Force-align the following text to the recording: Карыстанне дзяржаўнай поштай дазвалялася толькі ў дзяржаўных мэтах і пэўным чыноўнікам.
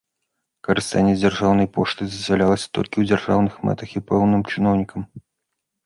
Карыстанне 0.67 1.13
дзяржаўнай 1.19 1.67
поштай 1.77 2.09
дазвалялася 2.15 2.67
толькі 2.79 2.93
ў 2.99 3.03
дзяржаўных 3.13 3.53
мэтах 3.71 3.89
і 3.97 4.07
пэўным 4.13 4.41
чыноўнікам. 4.55 5.01